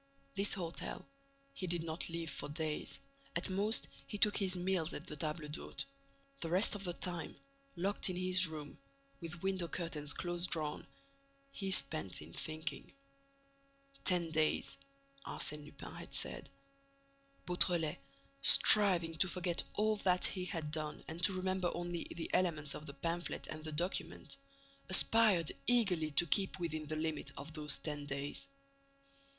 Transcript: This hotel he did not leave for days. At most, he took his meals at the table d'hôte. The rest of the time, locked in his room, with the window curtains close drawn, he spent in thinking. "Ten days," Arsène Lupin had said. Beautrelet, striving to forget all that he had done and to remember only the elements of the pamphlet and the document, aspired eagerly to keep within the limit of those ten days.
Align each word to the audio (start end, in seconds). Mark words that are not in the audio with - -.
This 0.33 0.55
hotel 0.55 1.05
he 1.53 1.67
did 1.67 1.83
not 1.83 2.09
leave 2.09 2.31
for 2.31 2.49
days. 2.49 2.99
At 3.35 3.51
most, 3.51 3.87
he 4.07 4.17
took 4.17 4.35
his 4.37 4.57
meals 4.57 4.95
at 4.95 5.05
the 5.05 5.15
table 5.15 5.47
d'hôte. 5.47 5.85
The 6.39 6.49
rest 6.49 6.73
of 6.73 6.83
the 6.85 6.93
time, 6.93 7.35
locked 7.75 8.09
in 8.09 8.15
his 8.15 8.47
room, 8.47 8.79
with 9.19 9.33
the 9.33 9.37
window 9.37 9.67
curtains 9.67 10.13
close 10.13 10.47
drawn, 10.47 10.87
he 11.51 11.69
spent 11.69 12.19
in 12.23 12.33
thinking. 12.33 12.91
"Ten 14.03 14.31
days," 14.31 14.75
Arsène 15.23 15.65
Lupin 15.65 15.93
had 15.93 16.15
said. 16.15 16.49
Beautrelet, 17.45 17.99
striving 18.41 19.13
to 19.19 19.27
forget 19.27 19.61
all 19.75 19.97
that 19.97 20.25
he 20.25 20.45
had 20.45 20.71
done 20.71 21.03
and 21.07 21.23
to 21.23 21.31
remember 21.33 21.69
only 21.75 22.05
the 22.09 22.31
elements 22.33 22.73
of 22.73 22.87
the 22.87 22.95
pamphlet 22.95 23.45
and 23.51 23.63
the 23.63 23.71
document, 23.71 24.37
aspired 24.89 25.51
eagerly 25.67 26.09
to 26.09 26.25
keep 26.25 26.59
within 26.59 26.87
the 26.87 26.95
limit 26.95 27.31
of 27.37 27.53
those 27.53 27.77
ten 27.77 28.07
days. 28.07 28.47